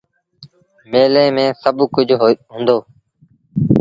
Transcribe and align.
ميلي 0.91 1.25
مييٚن 1.35 1.49
سڀ 1.61 1.77
ڪجھ 1.93 2.13
هُݩدو۔ 2.19 2.77